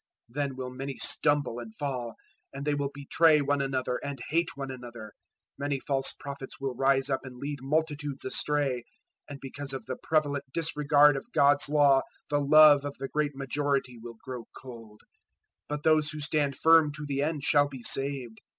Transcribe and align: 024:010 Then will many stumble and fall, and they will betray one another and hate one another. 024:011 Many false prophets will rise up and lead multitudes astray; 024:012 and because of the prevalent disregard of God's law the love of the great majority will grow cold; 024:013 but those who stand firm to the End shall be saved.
024:010 0.31 0.35
Then 0.35 0.55
will 0.55 0.69
many 0.71 0.97
stumble 0.97 1.59
and 1.59 1.75
fall, 1.77 2.15
and 2.51 2.65
they 2.65 2.73
will 2.73 2.89
betray 2.91 3.39
one 3.39 3.61
another 3.61 3.97
and 4.03 4.19
hate 4.29 4.49
one 4.57 4.71
another. 4.71 5.13
024:011 5.59 5.59
Many 5.59 5.79
false 5.79 6.13
prophets 6.19 6.59
will 6.59 6.73
rise 6.73 7.11
up 7.11 7.19
and 7.23 7.37
lead 7.37 7.59
multitudes 7.61 8.25
astray; 8.25 8.83
024:012 9.29 9.29
and 9.29 9.39
because 9.39 9.73
of 9.73 9.85
the 9.85 9.97
prevalent 10.01 10.45
disregard 10.55 11.15
of 11.15 11.31
God's 11.31 11.69
law 11.69 12.01
the 12.31 12.39
love 12.41 12.83
of 12.83 12.97
the 12.97 13.09
great 13.09 13.35
majority 13.35 13.99
will 14.01 14.17
grow 14.23 14.45
cold; 14.59 15.01
024:013 15.69 15.69
but 15.69 15.83
those 15.83 16.09
who 16.09 16.19
stand 16.19 16.57
firm 16.57 16.91
to 16.93 17.05
the 17.05 17.21
End 17.21 17.43
shall 17.43 17.67
be 17.69 17.83
saved. 17.83 18.39